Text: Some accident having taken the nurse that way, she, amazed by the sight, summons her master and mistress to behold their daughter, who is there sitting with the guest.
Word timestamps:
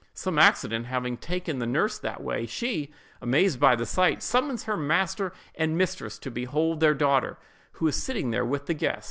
Some 0.15 0.39
accident 0.39 0.87
having 0.87 1.15
taken 1.15 1.59
the 1.59 1.67
nurse 1.67 1.99
that 1.99 2.23
way, 2.23 2.47
she, 2.47 2.91
amazed 3.21 3.59
by 3.59 3.75
the 3.75 3.85
sight, 3.85 4.23
summons 4.23 4.63
her 4.63 4.75
master 4.75 5.31
and 5.53 5.77
mistress 5.77 6.17
to 6.17 6.31
behold 6.31 6.79
their 6.79 6.95
daughter, 6.95 7.37
who 7.73 7.87
is 7.87 7.95
there 7.97 8.01
sitting 8.15 8.49
with 8.49 8.65
the 8.65 8.73
guest. 8.73 8.99